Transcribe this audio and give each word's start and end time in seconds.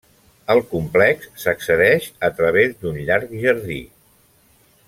Al 0.53 0.61
complex 0.71 1.27
s'accedeix 1.43 2.09
a 2.31 2.33
través 2.41 2.75
d'un 2.81 3.01
llarg 3.11 3.39
jardí. 3.45 3.81